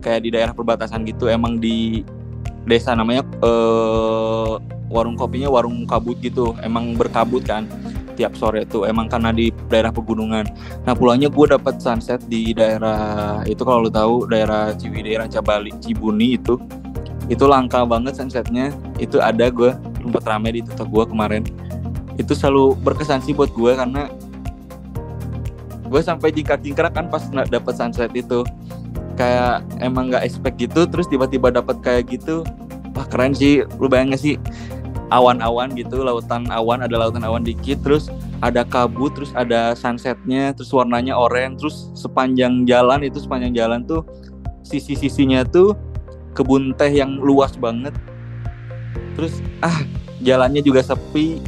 kayak 0.00 0.22
di 0.22 0.30
daerah 0.32 0.54
perbatasan 0.54 1.02
gitu 1.04 1.26
emang 1.26 1.58
di 1.58 2.06
desa 2.64 2.94
namanya 2.94 3.26
uh, 3.42 4.56
warung 4.88 5.18
kopinya 5.18 5.50
warung 5.50 5.82
kabut 5.84 6.16
gitu 6.22 6.54
emang 6.62 6.94
berkabut 6.94 7.42
kan 7.42 7.66
tiap 8.16 8.32
sore 8.34 8.64
tuh 8.64 8.88
emang 8.88 9.06
karena 9.06 9.30
di 9.30 9.52
daerah 9.68 9.92
pegunungan. 9.92 10.48
Nah 10.88 10.96
pulangnya 10.96 11.28
gue 11.28 11.46
dapat 11.52 11.76
sunset 11.78 12.24
di 12.26 12.56
daerah 12.56 13.44
itu 13.44 13.60
kalau 13.62 13.86
lo 13.86 13.90
tahu 13.92 14.24
daerah 14.26 14.72
Ciwidey 14.72 15.20
Rancabali 15.20 15.76
Cibuni 15.84 16.40
itu. 16.40 16.56
Itu 17.28 17.44
langka 17.44 17.84
banget 17.84 18.16
sunsetnya. 18.16 18.72
Itu 18.96 19.20
ada 19.20 19.52
gue 19.52 19.76
tempat 19.76 20.24
rame 20.24 20.56
di 20.56 20.60
tempat 20.64 20.88
gue 20.88 21.04
kemarin. 21.04 21.42
Itu 22.16 22.32
selalu 22.32 22.80
berkesan 22.80 23.20
sih 23.20 23.36
buat 23.36 23.52
gue 23.52 23.76
karena 23.76 24.08
gue 25.86 26.00
sampai 26.02 26.34
jingkrak-jingkrak 26.34 26.96
kan 26.96 27.06
pas 27.12 27.22
dapet 27.28 27.74
sunset 27.76 28.10
itu. 28.16 28.42
Kayak 29.16 29.64
emang 29.80 30.12
nggak 30.12 30.24
expect 30.24 30.56
gitu 30.60 30.88
terus 30.88 31.04
tiba-tiba 31.12 31.52
dapat 31.52 31.76
kayak 31.84 32.08
gitu. 32.08 32.42
Wah 32.96 33.04
keren 33.04 33.36
sih. 33.36 33.60
Lu 33.76 33.92
bayang 33.92 34.16
gak 34.16 34.24
sih 34.24 34.40
awan-awan 35.14 35.70
gitu 35.78 36.02
lautan 36.02 36.50
awan 36.50 36.82
ada 36.82 36.98
lautan 36.98 37.22
awan 37.22 37.46
dikit 37.46 37.78
terus 37.86 38.10
ada 38.42 38.66
kabut 38.66 39.14
terus 39.14 39.30
ada 39.38 39.72
sunsetnya 39.78 40.50
terus 40.50 40.74
warnanya 40.74 41.14
oranye 41.14 41.54
terus 41.54 41.94
sepanjang 41.94 42.66
jalan 42.66 43.06
itu 43.06 43.22
sepanjang 43.22 43.54
jalan 43.54 43.86
tuh 43.86 44.02
sisi-sisinya 44.66 45.46
tuh 45.46 45.78
kebun 46.36 46.76
teh 46.76 46.92
yang 46.92 47.16
luas 47.22 47.56
banget. 47.56 47.96
Terus 49.16 49.40
ah 49.64 49.80
jalannya 50.20 50.60
juga 50.60 50.84
sepi. 50.84 51.40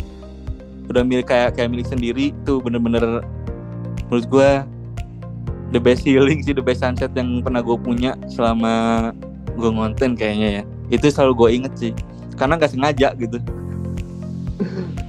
Udah 0.88 1.05
milik 1.05 1.29
kayak 1.29 1.61
kayak 1.61 1.69
milik 1.69 1.85
sendiri 1.85 2.33
tuh 2.49 2.65
bener-bener 2.65 3.21
menurut 4.09 4.27
gue 4.33 4.50
the 5.77 5.81
best 5.83 6.00
healing 6.00 6.41
sih 6.41 6.57
the 6.57 6.65
best 6.65 6.81
sunset 6.81 7.12
yang 7.12 7.45
pernah 7.45 7.61
gue 7.61 7.77
punya 7.77 8.17
selama 8.33 9.12
gue 9.53 9.69
ngonten 9.69 10.17
kayaknya 10.17 10.49
ya. 10.49 10.62
Itu 10.88 11.12
selalu 11.12 11.33
gue 11.37 11.49
inget 11.61 11.75
sih 11.77 11.93
karena 12.38 12.54
nggak 12.57 12.73
sengaja 12.73 13.12
gitu. 13.18 13.42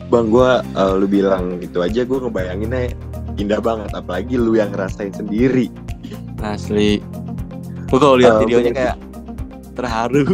Bang 0.10 0.34
gue 0.34 0.52
uh, 0.74 0.94
lu 0.98 1.06
bilang 1.06 1.62
gitu 1.62 1.86
aja 1.86 2.02
gue 2.02 2.18
ngebayanginnya 2.18 2.98
indah 3.38 3.62
banget. 3.62 3.94
Apalagi 3.94 4.42
lu 4.42 4.58
yang 4.58 4.74
ngerasain 4.74 5.14
sendiri. 5.14 5.70
Asli. 6.42 6.98
Gue 7.88 8.00
kalau 8.02 8.18
lihat 8.18 8.38
Uh, 8.38 8.42
videonya 8.42 8.72
kayak 8.74 8.98
terharu. 9.78 10.34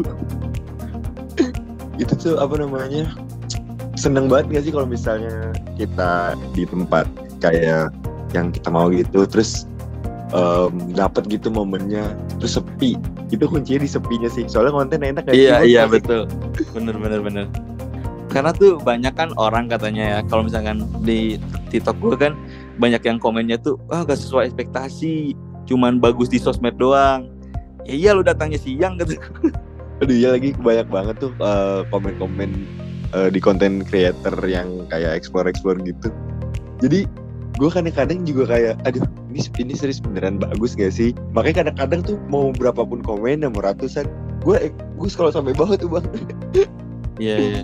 Itu 1.99 2.15
tuh 2.15 2.35
apa 2.39 2.55
namanya 2.59 3.11
seneng 3.95 4.27
banget 4.27 4.59
gak 4.59 4.63
sih 4.67 4.71
kalau 4.75 4.87
misalnya 4.87 5.55
kita 5.79 6.35
di 6.51 6.67
tempat 6.67 7.07
kayak 7.43 7.91
yang 8.31 8.55
kita 8.55 8.71
mau 8.71 8.87
gitu. 8.91 9.27
Terus 9.27 9.67
em, 10.35 10.71
dapat 10.93 11.23
gitu 11.31 11.47
momennya. 11.47 12.13
Terus 12.43 12.59
sepi. 12.59 12.99
Itu 13.31 13.47
kuncinya 13.47 13.81
di 13.81 13.89
sepinya 13.89 14.29
sih. 14.29 14.45
Soalnya 14.45 14.75
konten 14.75 15.01
enak 15.01 15.23
sih, 15.31 15.47
iya 15.47 15.63
iya 15.63 15.83
betul. 15.87 16.27
Bener 16.75 16.95
bener 16.99 17.23
bener. 17.23 17.45
Karena 18.29 18.51
tuh 18.51 18.77
banyak 18.83 19.15
kan 19.15 19.31
orang 19.39 19.71
katanya 19.71 20.03
ya 20.03 20.19
kalau 20.27 20.43
misalkan 20.43 20.83
di 21.07 21.39
TikTok 21.71 21.95
gue 22.03 22.15
kan 22.19 22.33
banyak 22.75 22.99
yang 23.07 23.15
komennya 23.15 23.55
tuh 23.55 23.79
ah 23.87 24.03
gak 24.03 24.19
sesuai 24.19 24.51
ekspektasi 24.51 25.31
cuman 25.71 26.03
bagus 26.03 26.27
di 26.27 26.37
sosmed 26.37 26.75
doang. 26.75 27.31
Ya 27.87 27.95
iya 27.95 28.09
lu 28.11 28.21
datangnya 28.21 28.59
siang 28.59 28.99
gitu. 28.99 29.15
Aduh 30.03 30.11
iya 30.11 30.35
lagi 30.35 30.51
banyak 30.59 30.91
banget 30.91 31.15
tuh 31.23 31.31
eh, 31.39 31.87
komen-komen 31.87 32.51
eh, 33.15 33.29
di 33.31 33.39
konten 33.39 33.87
creator 33.87 34.35
yang 34.43 34.83
kayak 34.91 35.15
explore-explore 35.15 35.79
gitu. 35.87 36.11
Jadi 36.83 37.07
gue 37.55 37.69
kadang-kadang 37.71 38.27
juga 38.27 38.51
kayak, 38.51 38.75
aduh 38.83 39.07
ini 39.35 39.43
ini 39.59 39.73
serius 39.75 39.99
beneran 39.99 40.39
bagus 40.39 40.79
gak 40.79 40.95
sih? 40.95 41.11
Makanya 41.35 41.67
kadang-kadang 41.67 42.01
tuh 42.07 42.17
mau 42.31 42.55
berapapun 42.55 43.03
komen, 43.03 43.43
mau 43.43 43.59
ratusan, 43.59 44.07
gue 44.47 44.71
gue 44.71 45.09
kalau 45.11 45.29
sampai 45.29 45.51
bawah 45.51 45.75
tuh 45.75 45.91
bang. 45.91 46.05
iya 47.19 47.35
iya 47.37 47.61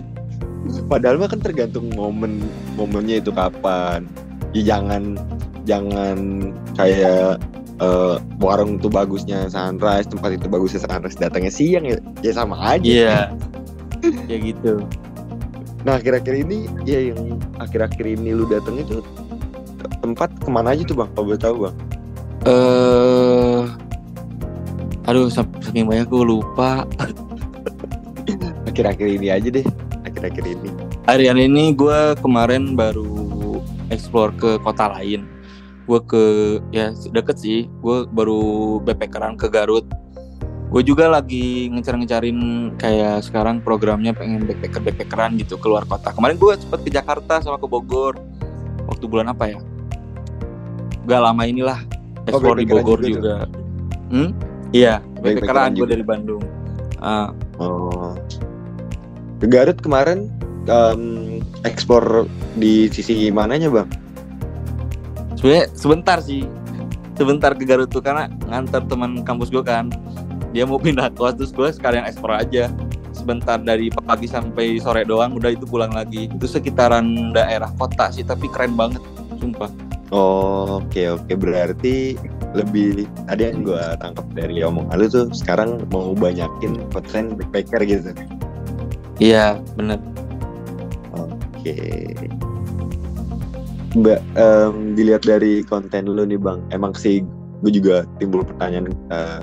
Padahal 0.92 1.18
mah 1.18 1.32
kan 1.32 1.40
tergantung 1.40 1.90
momen 1.96 2.44
momennya 2.76 3.24
itu 3.24 3.32
kapan. 3.32 4.04
Ya 4.52 4.76
jangan 4.76 5.16
jangan 5.64 6.52
kayak 6.76 7.40
eh, 7.80 8.16
warung 8.38 8.76
tuh 8.76 8.92
bagusnya 8.92 9.48
sunrise, 9.48 10.06
tempat 10.06 10.36
itu 10.36 10.46
bagusnya 10.46 10.84
sunrise, 10.84 11.16
datangnya 11.16 11.50
siang 11.50 11.88
ya, 11.88 11.96
ya 12.20 12.32
sama 12.36 12.76
aja. 12.76 12.84
iya 12.84 13.18
ya 14.26 14.36
gitu 14.38 14.82
Nah 15.82 15.98
akhir-akhir 15.98 16.46
ini 16.46 16.70
ya 16.86 17.10
yang 17.10 17.38
akhir-akhir 17.58 18.06
ini 18.06 18.38
lu 18.38 18.46
dateng 18.46 18.78
itu 18.82 19.02
tempat 20.00 20.30
ke 20.38 20.48
mana 20.50 20.72
aja 20.74 20.82
tuh 20.84 20.96
bang? 20.98 21.08
Kalau 21.14 21.24
boleh 21.26 21.40
tahu 21.40 21.56
bang? 21.68 21.76
eh 22.42 23.62
aduh 25.06 25.30
sam- 25.30 25.54
saking 25.62 25.86
banyak 25.86 26.10
gue 26.10 26.22
lupa 26.26 26.82
Akhir-akhir 28.68 29.06
ini 29.06 29.28
aja 29.30 29.46
deh. 29.46 29.66
Akhir-akhir 30.02 30.44
ini. 30.48 30.70
hari-hari 31.02 31.50
ini 31.50 31.74
gue 31.74 32.14
kemarin 32.18 32.78
baru 32.78 33.58
explore 33.90 34.30
ke 34.38 34.58
kota 34.62 34.90
lain 34.94 35.26
gue 35.82 36.00
ke 36.06 36.22
ya 36.70 36.94
deket 37.10 37.36
sih 37.42 37.66
gue 37.82 38.06
baru 38.06 38.78
backpackeran 38.80 39.34
ke 39.34 39.50
Garut 39.50 39.82
gue 40.72 40.82
juga 40.86 41.10
lagi 41.10 41.68
ngejar-ngejarin 41.68 42.38
kayak 42.78 43.26
sekarang 43.26 43.58
programnya 43.60 44.14
pengen 44.14 44.46
backpacker 44.46 44.78
backpackeran 44.80 45.36
gitu 45.42 45.58
keluar 45.58 45.82
kota 45.84 46.14
kemarin 46.14 46.38
gue 46.38 46.54
sempet 46.54 46.86
ke 46.86 46.90
Jakarta 46.94 47.42
sama 47.42 47.58
ke 47.58 47.66
Bogor 47.66 48.14
waktu 48.86 49.04
bulan 49.10 49.34
apa 49.34 49.52
ya 49.52 49.58
gak 51.04 51.22
lama 51.22 51.42
inilah 51.42 51.80
Oh, 52.22 52.38
explore 52.38 52.58
di 52.58 52.66
Bogor 52.66 52.98
juga 53.02 53.10
juga, 53.10 53.36
hmm? 54.14 54.30
Iya 54.70 55.02
Backpackeran 55.18 55.74
gue 55.74 55.88
dari 55.90 56.04
Bandung. 56.06 56.42
Ah, 56.98 57.34
Oh. 57.58 58.14
Ke 59.38 59.46
Garut 59.46 59.78
kemarin 59.78 60.30
em, 60.64 61.02
ekspor 61.62 62.30
di 62.54 62.86
sisi 62.88 63.26
mananya 63.28 63.66
bang? 63.68 63.90
sebenarnya 65.34 65.66
sebentar 65.74 66.18
sih. 66.22 66.46
Sebentar 67.18 67.50
ke 67.52 67.66
Garut 67.66 67.90
tuh 67.90 67.98
karena 67.98 68.30
ngantar 68.46 68.86
teman 68.86 69.26
kampus 69.26 69.50
gue 69.50 69.62
kan. 69.62 69.90
Dia 70.54 70.62
mau 70.62 70.78
pindah 70.78 71.10
kos 71.10 71.34
terus 71.34 71.50
gue 71.50 71.68
sekalian 71.74 72.06
ekspor 72.06 72.30
aja. 72.30 72.70
Sebentar 73.10 73.58
dari 73.58 73.90
pagi 73.90 74.30
sampai 74.30 74.78
sore 74.78 75.02
doang 75.02 75.34
udah 75.34 75.50
itu 75.50 75.66
pulang 75.66 75.90
lagi. 75.90 76.30
Itu 76.30 76.46
sekitaran 76.46 77.34
daerah 77.34 77.68
kota 77.74 78.14
sih 78.14 78.22
tapi 78.22 78.46
keren 78.46 78.78
banget 78.78 79.02
sumpah 79.42 79.70
Oh, 80.12 80.84
oke 80.84 81.02
oke 81.16 81.32
berarti 81.40 82.20
lebih 82.52 83.08
tadi 83.24 83.48
yang 83.48 83.64
gue 83.64 83.80
tangkap 83.96 84.28
dari 84.36 84.60
omongan 84.60 85.00
lu 85.00 85.08
tuh 85.08 85.32
sekarang 85.32 85.88
mau 85.88 86.12
banyakin 86.12 86.84
konten 86.92 87.32
backpacker 87.32 87.80
gitu. 87.88 88.12
iya 89.16 89.56
bener 89.72 89.96
Oke. 91.62 91.78
Mbak, 93.92 94.20
em, 94.34 94.74
dilihat 94.98 95.22
dari 95.22 95.62
konten 95.62 96.10
lu 96.10 96.24
nih 96.26 96.40
bang, 96.40 96.58
emang 96.74 96.90
sih 96.96 97.22
gue 97.62 97.70
juga 97.70 98.02
timbul 98.18 98.42
pertanyaan. 98.42 98.90
eh, 99.14 99.40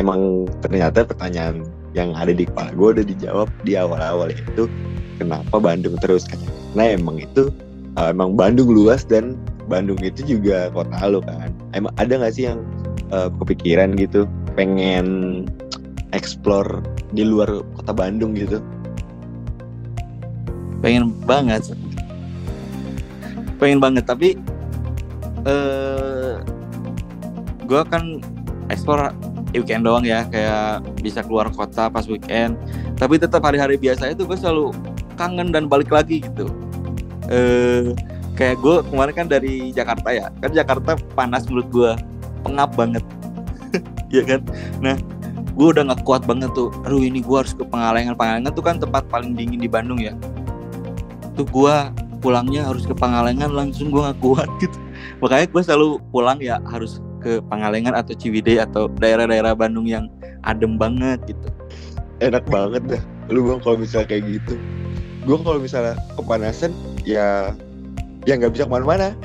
emang 0.00 0.46
ternyata 0.64 1.04
pertanyaan 1.04 1.66
yang 1.92 2.14
ada 2.16 2.30
di 2.32 2.46
kepala 2.46 2.70
gue 2.72 2.88
udah 2.96 3.04
dijawab 3.04 3.48
di 3.66 3.74
awal-awal 3.76 4.30
itu 4.32 4.64
kenapa 5.20 5.60
Bandung 5.60 5.98
terus 6.00 6.24
kan? 6.24 6.40
Nah 6.72 6.96
emang 6.96 7.20
itu 7.20 7.52
eh, 8.00 8.08
emang 8.10 8.32
Bandung 8.32 8.70
luas 8.72 9.04
dan 9.04 9.36
Bandung 9.68 10.00
itu 10.00 10.24
juga 10.24 10.72
kota 10.72 10.96
lu 11.06 11.20
kan. 11.20 11.52
Emang 11.76 11.92
ada 12.00 12.16
nggak 12.16 12.32
sih 12.32 12.48
yang 12.48 12.64
eh, 13.12 13.28
kepikiran 13.38 13.94
gitu 14.00 14.24
pengen 14.56 15.44
explore 16.16 16.80
di 17.12 17.22
luar 17.22 17.60
kota 17.76 17.92
Bandung 17.92 18.32
gitu? 18.32 18.58
pengen 20.78 21.10
banget 21.26 21.74
pengen 23.58 23.82
banget 23.82 24.06
tapi 24.06 24.38
eh 25.46 26.38
gue 27.66 27.82
kan 27.90 28.22
ekspor 28.70 29.10
weekend 29.50 29.82
doang 29.82 30.06
ya 30.06 30.22
kayak 30.30 30.86
bisa 31.02 31.20
keluar 31.26 31.50
kota 31.50 31.90
pas 31.90 32.06
weekend 32.06 32.54
tapi 32.94 33.18
tetap 33.18 33.42
hari-hari 33.42 33.74
biasa 33.74 34.14
itu 34.14 34.22
gue 34.22 34.38
selalu 34.38 34.70
kangen 35.18 35.50
dan 35.50 35.66
balik 35.66 35.90
lagi 35.90 36.22
gitu 36.22 36.46
eh 37.26 37.90
kayak 38.38 38.62
gue 38.62 38.76
kemarin 38.86 39.14
kan 39.18 39.26
dari 39.26 39.74
Jakarta 39.74 40.08
ya. 40.14 40.30
Kan 40.38 40.54
Jakarta 40.54 40.94
panas 41.18 41.50
menurut 41.50 41.68
gue 41.74 41.90
pengap 42.46 42.70
banget. 42.78 43.02
Ya 44.08 44.24
kan? 44.24 44.40
Nah 44.80 44.96
gue 45.52 45.68
udah 45.68 45.84
nggak 45.84 46.00
kuat 46.08 46.24
banget 46.24 46.48
tuh. 46.56 46.72
Aduh 46.88 47.04
ini 47.04 47.20
gue 47.20 47.36
harus 47.36 47.52
ke 47.52 47.60
Pangalengan 47.60 48.16
Pangalengan 48.16 48.56
tuh 48.56 48.64
kan 48.64 48.80
tempat 48.80 49.04
paling 49.12 49.36
dingin 49.36 49.60
di 49.60 49.68
Bandung 49.68 50.00
ya. 50.00 50.16
Tuh 51.36 51.44
gua 51.44 51.92
pulangnya 52.24 52.64
harus 52.64 52.88
ke 52.88 52.96
Pangalengan 52.96 53.52
langsung 53.52 53.92
gua 53.92 54.08
nggak 54.08 54.24
kuat 54.24 54.48
gitu. 54.64 54.78
Makanya 55.20 55.44
gue 55.52 55.60
selalu 55.60 55.88
pulang 56.08 56.40
ya 56.40 56.56
harus 56.72 57.04
ke 57.20 57.44
Pangalengan 57.52 57.92
atau 57.92 58.16
Ciwidey 58.16 58.62
atau 58.64 58.88
daerah-daerah 58.96 59.52
Bandung 59.52 59.84
yang 59.84 60.08
adem 60.48 60.80
banget 60.80 61.20
gitu. 61.28 61.48
Enak 62.24 62.48
banget 62.48 62.82
dah. 62.88 63.02
Lu 63.28 63.44
bang 63.44 63.60
kalau 63.60 63.76
misalnya 63.76 64.08
kayak 64.08 64.24
gitu. 64.40 64.56
Gue 65.28 65.36
kalau 65.44 65.60
misalnya 65.60 66.00
kepanasan 66.16 66.72
ya 67.04 67.52
ya 68.28 68.36
nggak 68.36 68.52
bisa 68.52 68.68
ke 68.68 68.72
mana-mana. 68.76 69.16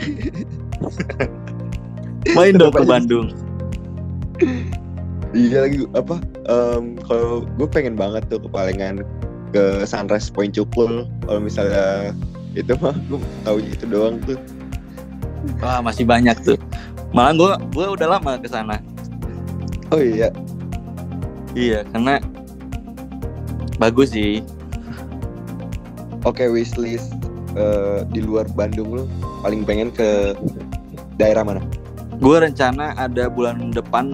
Main 2.39 2.55
dong 2.55 2.71
ke. 2.71 2.87
Bandung. 2.87 3.27
Iya 5.33 5.65
lagi 5.65 5.89
apa 5.97 6.21
em, 6.45 6.93
kalau 7.09 7.41
gue 7.57 7.65
pengen 7.65 7.97
banget 7.97 8.21
tuh 8.29 8.37
ke 8.37 8.45
Palengan 8.53 9.01
ke 9.49 9.81
Sunrise 9.81 10.29
Point 10.29 10.53
Cukul. 10.53 11.09
Kalau 11.25 11.41
misalnya 11.41 12.13
itu 12.53 12.69
mah 12.77 12.93
gue 13.09 13.17
tahu 13.41 13.57
itu 13.65 13.81
doang 13.89 14.21
tuh. 14.29 14.37
Wah 15.57 15.81
masih 15.81 16.05
banyak 16.05 16.37
tuh. 16.45 16.53
Malah 17.17 17.33
gue 17.33 17.51
gue 17.73 17.85
udah 17.97 18.13
lama 18.13 18.37
ke 18.37 18.45
sana. 18.45 18.77
Oh 19.89 19.97
iya? 19.97 20.29
Iya 21.57 21.81
karena 21.89 22.21
bagus 23.81 24.13
sih. 24.13 24.45
Oke 26.29 26.45
wishlist 26.45 27.22
eh, 27.57 27.99
di 28.09 28.21
luar 28.21 28.49
Bandung 28.53 28.89
lu 28.91 29.03
paling 29.41 29.65
pengen 29.65 29.89
ke 29.93 30.37
daerah 31.17 31.45
mana 31.45 31.61
gue 32.17 32.37
rencana 32.37 32.93
ada 32.95 33.27
bulan 33.29 33.73
depan 33.73 34.05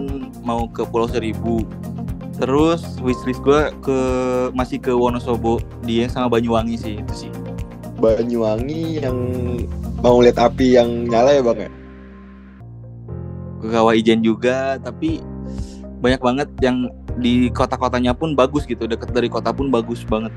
mau 0.44 0.66
ke 0.72 0.88
Pulau 0.88 1.06
Seribu 1.06 1.68
Terus 2.40 2.80
wishlist 3.04 3.44
gue 3.44 3.68
ke 3.84 4.00
masih 4.56 4.80
ke 4.80 4.96
Wonosobo, 4.96 5.60
dia 5.84 6.08
sama 6.08 6.32
Banyuwangi 6.32 6.80
sih 6.80 6.94
itu 7.04 7.28
sih. 7.28 7.32
Banyuwangi 8.00 9.04
yang 9.04 9.18
mau 10.00 10.24
lihat 10.24 10.40
api 10.40 10.80
yang 10.80 11.12
nyala 11.12 11.36
ya 11.36 11.44
bang 11.44 11.68
ya? 11.68 11.72
Ke 13.60 13.68
Kawah 13.76 13.92
Ijen 13.92 14.24
juga, 14.24 14.80
tapi 14.80 15.20
banyak 16.00 16.24
banget 16.24 16.48
yang 16.64 16.88
di 17.20 17.52
kota-kotanya 17.52 18.16
pun 18.16 18.40
bagus 18.40 18.64
gitu, 18.64 18.88
deket 18.88 19.12
dari 19.12 19.28
kota 19.28 19.52
pun 19.52 19.68
bagus 19.68 20.08
banget. 20.08 20.32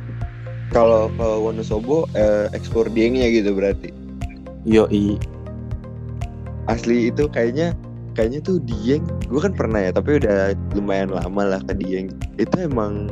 Kalau 0.72 1.12
ke 1.12 1.28
Wonosobo 1.44 2.08
eh, 2.16 2.48
ekspor 2.56 2.88
diengnya 2.88 3.28
gitu 3.28 3.52
berarti. 3.52 3.92
Yoi. 4.64 5.20
Asli 6.66 7.12
itu 7.12 7.28
kayaknya 7.28 7.76
kayaknya 8.12 8.40
tuh 8.44 8.56
Dieng, 8.64 9.04
gue 9.28 9.40
kan 9.40 9.52
pernah 9.56 9.84
ya, 9.84 9.90
tapi 9.92 10.20
udah 10.20 10.52
lumayan 10.76 11.12
lama 11.12 11.56
lah 11.56 11.60
ke 11.64 11.76
Dieng. 11.76 12.12
Itu 12.36 12.68
emang 12.68 13.08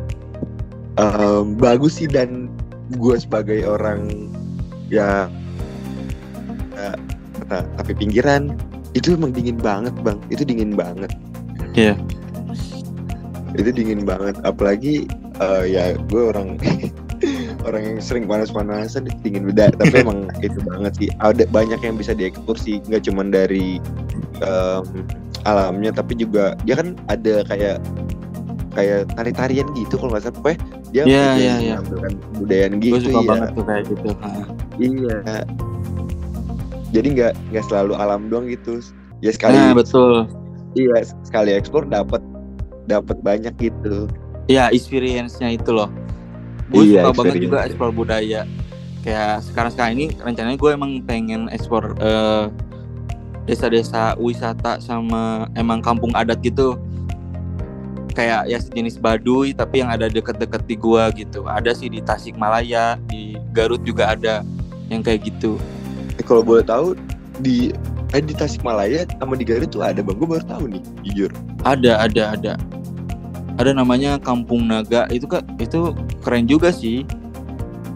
em, 0.97 1.57
bagus 1.57 2.01
sih 2.01 2.09
dan 2.09 2.49
gue 2.97 3.17
sebagai 3.17 3.65
orang 3.65 4.29
ya, 4.93 5.29
ta- 7.49 7.67
tapi 7.81 7.93
pinggiran 7.97 8.55
itu 8.93 9.15
emang 9.15 9.31
dingin 9.35 9.59
banget 9.59 9.95
bang, 10.01 10.19
itu 10.31 10.43
dingin 10.47 10.75
banget. 10.75 11.11
Iya. 11.75 11.95
itu 13.59 13.75
dingin 13.75 14.07
banget 14.07 14.39
apalagi 14.47 15.11
eh, 15.43 15.65
ya 15.67 15.99
gue 16.07 16.23
orang 16.31 16.55
orang 17.67 17.83
yang 17.85 17.99
sering 18.01 18.25
panas-panasan 18.25 19.09
dingin 19.25 19.45
beda 19.49 19.73
tapi 19.81 20.03
emang 20.05 20.29
itu 20.41 20.59
banget 20.65 20.93
sih 20.97 21.09
ada 21.21 21.45
banyak 21.49 21.81
yang 21.83 21.97
bisa 21.97 22.13
diekspor 22.17 22.57
sih 22.57 22.81
nggak 22.89 23.05
cuman 23.09 23.33
dari 23.33 23.79
em, 24.41 24.85
alamnya 25.49 25.91
tapi 25.93 26.17
juga 26.17 26.57
dia 26.65 26.77
kan 26.77 26.97
ada 27.09 27.45
kayak 27.49 27.81
kayak 28.77 29.11
tari-tarian 29.19 29.67
gitu 29.75 29.99
kalau 29.99 30.15
nggak 30.15 30.25
salah 30.31 30.37
pokoknya 30.39 30.59
dia 30.91 31.03
iya, 31.07 31.27
iya. 31.39 31.55
menampilkan 31.79 32.13
budayaan 32.39 32.73
Gue 32.79 32.99
gitu 32.99 32.99
suka 33.11 33.19
ya 33.19 33.29
banget 33.31 33.49
tuh 33.55 33.65
kayak 33.67 33.85
gitu. 33.87 34.09
Iya 34.81 35.17
jadi 36.91 37.07
nggak 37.15 37.33
nggak 37.55 37.65
selalu 37.71 37.93
alam 37.99 38.27
doang 38.31 38.51
gitu 38.51 38.83
ya 39.23 39.31
sekali 39.31 39.55
Nah, 39.59 39.75
betul. 39.75 40.27
iya 40.75 41.07
sekali 41.23 41.55
ekspor 41.55 41.87
dapat 41.87 42.23
dapat 42.91 43.23
banyak 43.23 43.55
gitu 43.59 44.11
Ya 44.51 44.67
experience-nya 44.75 45.55
itu 45.55 45.71
loh. 45.71 45.87
Gue 46.71 46.95
Iya, 46.95 47.11
suka 47.11 47.27
banget 47.27 47.37
juga 47.43 47.59
ekspor 47.67 47.91
budaya. 47.91 48.47
Kayak 49.01 49.43
sekarang-sekarang 49.49 49.93
ini 49.97 50.07
rencananya 50.23 50.59
gue 50.61 50.71
emang 50.71 50.93
pengen 51.03 51.51
ekspor 51.51 51.99
eh, 51.99 52.47
desa-desa 53.51 54.15
wisata 54.21 54.79
sama 54.79 55.51
emang 55.59 55.83
kampung 55.83 56.15
adat 56.15 56.39
gitu. 56.45 56.79
Kayak 58.15 58.51
ya 58.51 58.59
sejenis 58.59 58.99
Baduy 59.03 59.55
tapi 59.55 59.83
yang 59.83 59.91
ada 59.91 60.11
deket-deket 60.11 60.67
di 60.67 60.75
gua 60.79 61.11
gitu. 61.15 61.47
Ada 61.47 61.75
sih 61.75 61.91
di 61.91 62.03
Tasikmalaya, 62.03 62.99
di 63.07 63.39
Garut 63.55 63.83
juga 63.87 64.15
ada 64.15 64.47
yang 64.91 65.03
kayak 65.03 65.31
gitu. 65.31 65.59
Eh, 66.19 66.25
kalau 66.27 66.43
boleh 66.43 66.67
tahu 66.67 66.99
di 67.43 67.71
eh, 68.15 68.23
di 68.23 68.35
Tasikmalaya 68.35 69.07
sama 69.19 69.39
di 69.39 69.47
Garut 69.47 69.71
tuh 69.71 69.83
ada 69.87 70.03
bang 70.03 70.19
gue 70.19 70.29
baru 70.29 70.45
tahu 70.45 70.65
nih 70.75 70.83
jujur 71.07 71.31
Ada, 71.63 72.07
ada, 72.07 72.23
ada. 72.35 72.53
Ada 73.57 73.71
namanya 73.77 74.19
Kampung 74.19 74.67
Naga. 74.67 75.07
Itu 75.13 75.31
kak, 75.31 75.47
itu 75.63 75.95
keren 76.21 76.45
juga 76.45 76.69
sih. 76.69 77.09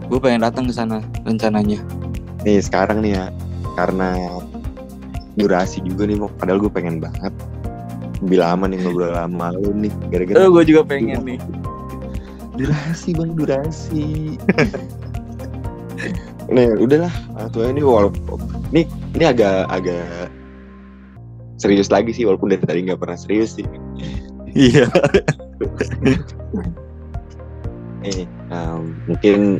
Gue 0.05 0.17
pengen 0.17 0.41
datang 0.41 0.65
ke 0.65 0.71
sana 0.71 0.97
rencananya. 1.21 1.77
nih 2.41 2.59
sekarang 2.59 2.99
nih 3.01 3.15
ya 3.15 3.25
karena 3.73 4.13
durasi 5.33 5.79
juga 5.81 6.03
nih 6.03 6.15
mau 6.15 6.27
padahal 6.31 6.59
gue 6.59 6.69
pengen 6.69 6.99
banget 6.99 7.31
lebih 8.21 8.37
lama 8.37 8.63
nih 8.65 8.77
ngobrol 8.79 9.11
sama 9.11 9.49
lu 9.51 9.73
nih 9.73 9.91
gara-gara 10.07 10.35
Eh, 10.37 10.47
gue 10.47 10.63
juga 10.63 10.81
pengen 10.85 11.19
nih. 11.25 11.37
durasi 12.53 13.11
bang 13.11 13.31
durasi 13.33 14.05
nih 16.47 16.69
udahlah 16.77 17.11
atau 17.35 17.65
ini 17.65 17.81
walaupun 17.81 18.37
ini 18.69 18.85
ini 19.11 19.23
agak 19.25 19.65
agak 19.67 20.29
serius 21.57 21.89
lagi 21.89 22.11
sih 22.11 22.23
walaupun 22.23 22.47
dari 22.47 22.61
tadi 22.61 22.79
nggak 22.85 22.99
pernah 23.01 23.17
serius 23.17 23.57
sih 23.57 23.65
Iya. 24.53 24.85
eh 28.05 28.29
um, 28.53 28.93
mungkin 29.09 29.57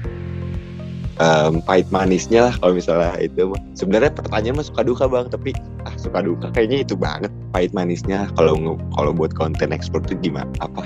um, 1.18 1.60
pahit 1.66 1.90
manisnya 1.90 2.52
lah 2.52 2.54
kalau 2.62 2.78
misalnya 2.78 3.18
itu. 3.18 3.50
Sebenarnya 3.74 4.14
pertanyaan 4.14 4.62
mah 4.62 4.66
suka 4.68 4.82
duka 4.86 5.10
bang 5.10 5.28
tapi 5.34 5.52
ah 5.90 5.96
suka 5.98 6.22
duka 6.22 6.54
kayaknya 6.54 6.86
itu 6.86 6.94
banget 6.94 7.34
pahit 7.50 7.74
manisnya. 7.74 8.30
Kalau 8.38 8.78
kalau 8.94 9.12
buat 9.12 9.34
konten 9.34 9.74
ekspor 9.74 10.06
tuh 10.06 10.18
gimana 10.22 10.52
apa? 10.62 10.86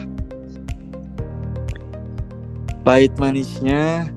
Pahit 2.87 3.11
manisnya 3.19 4.07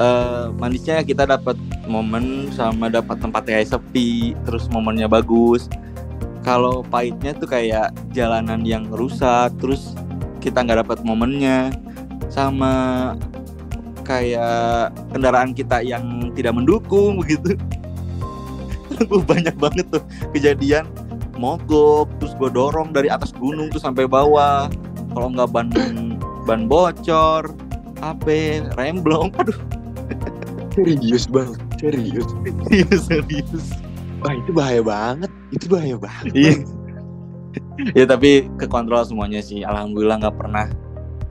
eh 0.00 0.46
manisnya 0.56 1.04
kita 1.04 1.28
dapat 1.28 1.58
momen 1.84 2.48
sama 2.54 2.88
dapat 2.88 3.18
tempat 3.18 3.42
kayak 3.44 3.74
sepi, 3.74 4.38
terus 4.46 4.70
momennya 4.70 5.10
bagus. 5.10 5.66
Kalau 6.42 6.82
pahitnya 6.82 7.38
tuh 7.38 7.46
kayak 7.46 7.94
jalanan 8.10 8.66
yang 8.66 8.90
rusak, 8.90 9.54
terus 9.62 9.94
kita 10.42 10.58
nggak 10.58 10.82
dapat 10.82 10.98
momennya, 11.06 11.70
sama 12.32 12.72
kayak 14.08 14.90
kendaraan 15.12 15.52
kita 15.52 15.84
yang 15.84 16.32
tidak 16.32 16.56
mendukung 16.56 17.16
begitu. 17.20 17.54
Gue 19.02 19.20
banyak 19.24 19.56
banget 19.60 19.84
tuh 19.92 20.02
kejadian 20.32 20.88
mogok, 21.36 22.08
terus 22.22 22.32
gue 22.38 22.48
dorong 22.48 22.94
dari 22.94 23.12
atas 23.12 23.34
gunung 23.36 23.68
tuh 23.68 23.80
sampai 23.82 24.08
bawah. 24.08 24.72
Kalau 25.12 25.28
nggak 25.28 25.48
ban 25.52 25.68
ban 26.48 26.66
bocor, 26.66 27.52
HP, 28.00 28.26
remblong, 28.80 29.28
aduh 29.40 29.58
serius 30.72 31.28
bang 31.28 31.52
serius 31.76 32.24
serius 32.66 33.02
serius. 33.04 33.64
wah 34.24 34.32
itu 34.32 34.50
bahaya 34.56 34.80
banget 34.80 35.30
itu 35.52 35.66
bahaya 35.68 35.96
banget 36.00 36.32
Iya. 36.32 36.54
Ya 37.92 38.08
tapi 38.08 38.48
kekontrol 38.56 39.04
semuanya 39.04 39.44
sih, 39.44 39.60
alhamdulillah 39.60 40.24
nggak 40.24 40.36
pernah 40.40 40.72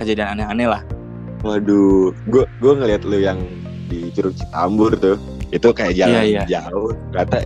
kejadian 0.01 0.35
aneh-aneh 0.35 0.67
lah. 0.67 0.81
waduh 1.41 2.09
gue 2.27 2.43
gue 2.57 2.73
ngeliat 2.73 3.01
lu 3.01 3.17
yang 3.17 3.41
di 3.85 4.09
Curug 4.13 4.33
Citambur 4.33 4.93
tuh 4.93 5.17
itu 5.49 5.67
kayak 5.69 5.93
jalan 5.95 6.21
Iya, 6.21 6.43
jauh 6.47 6.93
kata 7.11 7.45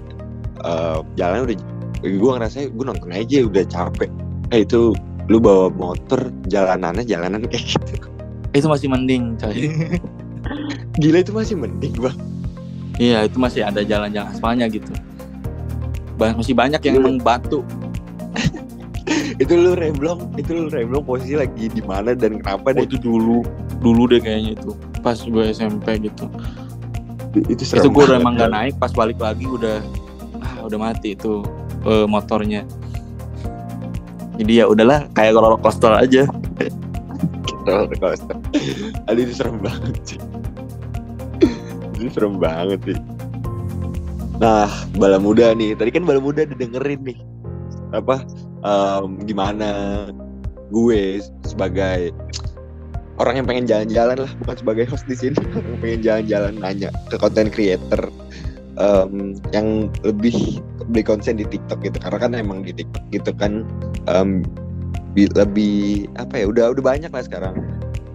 eh, 0.62 0.98
jalan 1.16 1.48
udah 1.48 1.56
gue 2.04 2.32
ngerasa 2.36 2.70
gue 2.70 2.86
nonton 2.86 3.10
aja 3.10 3.38
udah 3.44 3.64
capek 3.66 4.12
eh 4.52 4.62
itu 4.62 4.92
lu 5.26 5.40
bawa 5.40 5.72
motor 5.72 6.30
jalanannya 6.46 7.02
jalanan 7.02 7.44
kayak 7.52 7.66
gitu 7.76 8.08
Itu 8.52 8.68
masih 8.68 8.88
mending, 8.88 9.36
coy. 9.36 9.68
gila 11.02 11.20
itu 11.20 11.32
masih 11.32 11.56
mending 11.56 11.96
bang 11.98 12.16
Iya, 12.96 13.28
itu 13.28 13.36
masih 13.36 13.68
ada 13.68 13.84
jalan-jalan 13.84 14.32
aspalnya 14.32 14.72
gitu. 14.72 14.88
Masih 16.16 16.56
banyak 16.56 16.80
yang 16.80 16.96
Iya. 16.96 17.02
emang 17.04 17.20
batu. 17.20 17.60
itu 19.44 19.54
lu 19.54 19.78
remblong 19.78 20.34
itu 20.36 20.52
lu 20.54 20.66
remblong 20.70 21.06
posisi 21.06 21.38
lagi 21.38 21.70
di 21.70 21.82
mana 21.86 22.18
dan 22.18 22.42
kenapa 22.42 22.74
Oh, 22.74 22.82
deh 22.82 22.86
itu 22.90 22.98
dulu, 22.98 23.46
dulu 23.80 24.10
deh 24.10 24.20
kayaknya 24.22 24.58
itu. 24.58 24.72
Pas 25.06 25.18
gue 25.22 25.44
SMP 25.54 26.02
gitu. 26.02 26.26
itu 27.36 27.68
itu 27.68 27.88
gue 27.92 28.04
udah 28.08 28.16
emang 28.16 28.40
gak 28.40 28.48
naik 28.48 28.74
pas 28.80 28.96
balik 28.96 29.20
lagi 29.20 29.44
udah 29.44 29.84
ah, 30.40 30.64
udah 30.64 30.80
mati 30.80 31.20
itu 31.20 31.44
eh, 31.84 32.08
motornya 32.08 32.64
jadi 34.40 34.64
ya 34.64 34.66
udahlah 34.72 35.08
kayak 35.16 35.36
roller 35.36 35.60
coaster 35.60 35.92
aja 35.92 36.24
roller 37.68 37.98
coaster. 37.98 38.38
Aduh 39.10 39.22
itu 39.26 39.34
serem 39.34 39.58
banget 39.60 39.96
sih. 40.06 40.20
itu 41.96 42.12
serem 42.12 42.38
banget 42.38 42.80
sih. 42.86 42.98
Nah, 44.38 44.68
bala 45.00 45.18
muda 45.18 45.56
nih. 45.56 45.74
Tadi 45.80 45.90
kan 45.96 46.04
bala 46.04 46.20
muda 46.20 46.44
udah 46.44 46.58
dengerin 46.60 47.02
nih. 47.08 47.18
Apa 47.96 48.22
em, 48.66 49.22
gimana 49.30 49.70
gue 50.74 51.22
sebagai 51.46 52.10
orang 53.22 53.40
yang 53.40 53.48
pengen 53.48 53.66
jalan-jalan 53.70 54.28
lah, 54.28 54.32
bukan 54.44 54.56
sebagai 54.60 54.86
host 54.90 55.06
di 55.06 55.16
sini, 55.16 55.38
pengen 55.82 56.02
jalan-jalan 56.02 56.54
nanya 56.60 56.90
ke 57.08 57.16
content 57.16 57.54
creator 57.54 58.10
em, 58.82 59.38
yang 59.54 59.94
lebih 60.02 60.60
beli 60.90 61.04
konsen 61.06 61.38
di 61.38 61.46
TikTok 61.46 61.86
gitu. 61.86 61.98
Karena 62.02 62.18
kan 62.18 62.32
emang 62.34 62.66
di 62.66 62.74
TikTok 62.74 63.06
gitu 63.14 63.32
kan 63.38 63.64
bi- 65.16 65.32
lebih 65.32 66.12
apa 66.20 66.44
ya 66.44 66.46
udah 66.52 66.76
udah 66.76 66.84
banyak 66.84 67.10
lah 67.10 67.24
sekarang 67.24 67.56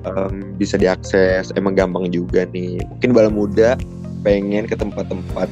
Em, 0.01 0.57
bisa 0.57 0.81
diakses 0.81 1.53
emang 1.61 1.77
gampang 1.77 2.09
juga 2.09 2.49
nih 2.57 2.81
mungkin 2.89 3.13
bala 3.13 3.29
muda 3.29 3.77
pengen 4.25 4.65
ke 4.65 4.73
tempat-tempat 4.73 5.45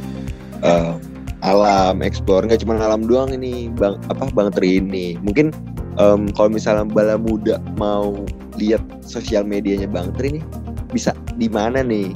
em, 0.64 0.96
alam 1.42 2.02
explore. 2.02 2.46
Nggak 2.46 2.66
cuma 2.66 2.78
alam 2.78 3.06
doang 3.06 3.30
ini 3.34 3.70
bang 3.74 3.98
apa 4.10 4.30
bang 4.32 4.50
Tri 4.54 4.82
ini. 4.82 5.14
Mungkin 5.20 5.54
em, 5.98 6.30
kalau 6.34 6.50
misalnya 6.50 6.86
bala 6.88 7.18
muda 7.18 7.62
mau 7.78 8.14
lihat 8.58 8.82
sosial 9.04 9.46
medianya 9.46 9.86
bang 9.86 10.10
Tri 10.16 10.40
nih 10.40 10.44
bisa 10.90 11.14
di 11.36 11.46
mana 11.46 11.84
nih? 11.84 12.14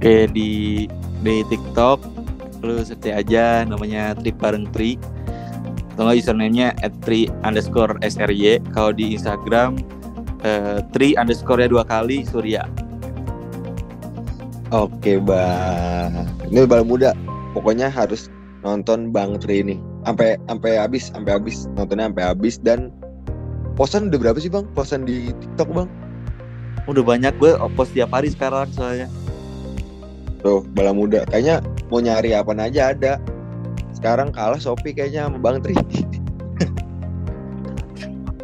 Kayak 0.00 0.32
di 0.32 0.50
di 1.24 1.36
TikTok. 1.50 2.00
Lu 2.62 2.82
search 2.82 3.10
aja 3.10 3.62
namanya 3.62 4.18
Trip 4.18 4.34
Bareng 4.38 4.66
Tri. 4.74 4.98
Atau 5.94 6.06
nggak 6.06 6.22
username-nya 6.22 6.78
at 6.86 6.94
tri 7.02 7.26
underscore 7.42 7.98
sry 8.06 8.62
kalau 8.70 8.94
di 8.94 9.18
Instagram 9.18 9.82
tri 10.94 11.18
underscore 11.18 11.58
ya 11.58 11.66
dua 11.66 11.82
kali 11.82 12.22
surya 12.22 12.62
Oke 14.68 15.16
bang, 15.16 16.28
ini 16.52 16.68
bal 16.68 16.84
muda. 16.84 17.16
Pokoknya 17.56 17.88
harus 17.88 18.28
nonton 18.60 19.08
Bang 19.08 19.40
Tri 19.40 19.64
ini 19.64 19.80
sampai 20.04 20.36
sampai 20.44 20.76
habis, 20.76 21.08
sampai 21.08 21.40
habis 21.40 21.64
nontonnya 21.72 22.12
sampai 22.12 22.24
habis 22.28 22.54
dan 22.60 22.92
posan 23.80 24.12
udah 24.12 24.20
berapa 24.20 24.36
sih 24.36 24.52
bang? 24.52 24.68
Posan 24.76 25.08
di 25.08 25.32
TikTok 25.32 25.72
bang? 25.72 25.88
udah 26.88 27.04
banyak 27.04 27.36
gue 27.36 27.52
post 27.76 27.92
tiap 27.92 28.16
hari 28.16 28.32
sekarang 28.32 28.64
soalnya 28.72 29.12
Tuh 30.40 30.64
bala 30.72 30.94
muda. 30.94 31.26
Kayaknya 31.28 31.60
mau 31.90 31.98
nyari 31.98 32.30
apa 32.30 32.54
aja 32.56 32.94
ada. 32.94 33.18
Sekarang 33.90 34.30
kalah 34.30 34.56
Shopee 34.56 34.94
kayaknya 34.94 35.26
sama 35.26 35.38
Bang 35.42 35.58
Tri. 35.58 35.74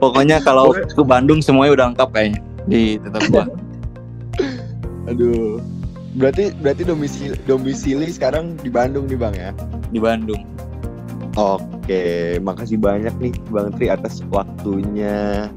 pokoknya 0.02 0.42
kalau 0.42 0.74
ke 0.74 1.02
Bandung 1.06 1.38
semuanya 1.38 1.72
udah 1.78 1.86
lengkap 1.94 2.08
kayaknya 2.10 2.40
di 2.66 2.98
tetap 2.98 3.22
gua 3.30 3.46
Aduh. 5.08 5.62
Berarti 6.14 6.54
berarti 6.62 6.82
domisili 6.86 7.34
domisili 7.44 8.06
sekarang 8.06 8.54
di 8.62 8.70
Bandung 8.70 9.10
nih 9.10 9.18
bang 9.18 9.34
ya? 9.34 9.50
di 9.90 9.98
Bandung 10.02 10.42
Oke, 11.34 12.38
makasih 12.38 12.78
banyak 12.78 13.10
nih 13.18 13.34
Bang 13.50 13.74
Tri 13.74 13.90
atas 13.90 14.22
waktunya. 14.30 15.50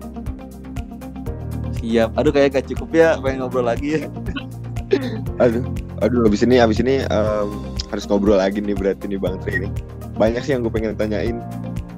siap 1.78 2.10
aduh 2.18 2.34
kayak 2.34 2.58
gak 2.58 2.66
cukup 2.74 2.90
ya 2.90 3.10
pengen 3.22 3.46
ngobrol 3.46 3.70
lagi 3.70 4.02
ya 4.02 4.10
Aduh, 5.44 5.62
aduh 6.02 6.26
abis 6.26 6.42
ini 6.42 6.58
abis 6.58 6.82
ini 6.82 7.06
em, 7.06 7.50
harus 7.94 8.10
ngobrol 8.10 8.42
lagi 8.42 8.58
nih 8.58 8.74
berarti 8.74 9.06
nih 9.06 9.20
Bang 9.22 9.38
Tri 9.44 9.68
nih. 9.68 9.72
Banyak 10.18 10.42
sih 10.42 10.58
yang 10.58 10.66
gue 10.66 10.74
pengen 10.74 10.98
tanyain. 10.98 11.38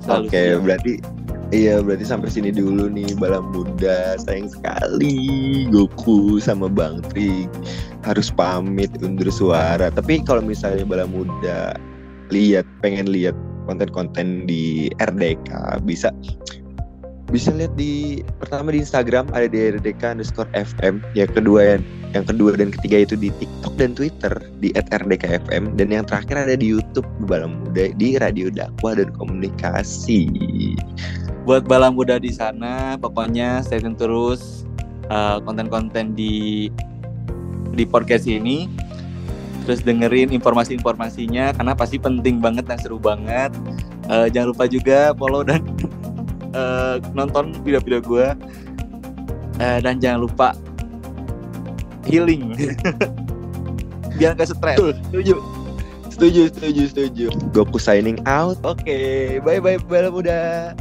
Oke, 0.09 0.57
berarti 0.59 0.99
iya 1.49 1.81
berarti 1.81 2.05
sampai 2.05 2.29
sini 2.29 2.53
dulu 2.53 2.89
nih 2.89 3.17
Bala 3.17 3.41
Muda. 3.41 4.17
Sayang 4.21 4.49
sekali 4.53 5.65
Goku 5.69 6.37
sama 6.37 6.69
Bang 6.69 7.01
Tri 7.09 7.49
harus 8.05 8.29
pamit 8.33 8.89
undur 9.01 9.29
suara. 9.29 9.89
Tapi 9.89 10.21
kalau 10.25 10.45
misalnya 10.45 10.85
Bala 10.85 11.05
Muda 11.09 11.77
lihat 12.29 12.65
pengen 12.81 13.09
lihat 13.09 13.33
konten-konten 13.65 14.49
di 14.49 14.89
RDK 14.97 15.81
bisa 15.85 16.09
bisa 17.29 17.53
lihat 17.53 17.77
di 17.77 18.25
pertama 18.41 18.73
di 18.73 18.81
Instagram 18.81 19.29
ada 19.37 19.45
di 19.45 19.77
RDK 19.77 20.17
underscore 20.17 20.49
FM 20.57 21.05
yang 21.13 21.29
kedua 21.29 21.77
yang 21.77 21.83
yang 22.17 22.25
kedua 22.25 22.57
dan 22.57 22.73
ketiga 22.73 23.05
itu 23.05 23.13
di 23.13 23.29
TikTok 23.37 23.77
dan 23.77 23.93
Twitter 23.93 24.33
di 24.57 24.73
@rdkfm 24.73 25.77
dan 25.77 25.87
yang 25.93 26.09
terakhir 26.09 26.49
ada 26.49 26.57
di 26.57 26.73
YouTube 26.73 27.05
Bala 27.29 27.45
Muda 27.45 27.93
di 27.93 28.17
Radio 28.17 28.49
Dakwah 28.49 28.97
dan 28.97 29.13
Komunikasi. 29.13 30.25
Buat 31.49 31.65
bala 31.65 31.89
muda 31.89 32.21
di 32.21 32.29
sana 32.29 32.93
pokoknya 33.01 33.65
stay 33.65 33.81
tune 33.81 33.97
terus 33.97 34.69
uh, 35.09 35.41
konten-konten 35.41 36.13
di 36.13 36.69
di 37.73 37.89
podcast 37.89 38.29
ini 38.29 38.69
terus 39.65 39.81
dengerin 39.81 40.29
informasi-informasinya 40.29 41.57
karena 41.57 41.73
pasti 41.73 41.97
penting 41.97 42.37
banget 42.37 42.69
dan 42.69 42.77
seru 42.77 43.01
banget 43.01 43.49
Uh, 44.09 44.25
jangan 44.25 44.57
lupa 44.57 44.65
juga 44.65 45.13
follow 45.13 45.45
dan 45.45 45.61
uh, 46.57 46.97
nonton 47.17 47.57
video-video 47.65 48.01
gue 48.01 48.27
Uh, 49.59 49.83
dan 49.83 49.99
jangan 49.99 50.23
lupa 50.23 50.55
healing 52.07 52.55
biar 54.15 54.31
gak 54.31 54.47
stres 54.47 54.79
Setuju. 55.11 55.35
Setuju, 56.07 56.41
setuju, 56.47 56.83
setuju. 56.87 57.27
Goku 57.51 57.75
signing 57.75 58.23
out. 58.23 58.55
Oke, 58.63 59.39
bye 59.43 59.59
bye 59.59 59.75
Bala 59.83 60.07
Muda. 60.07 60.79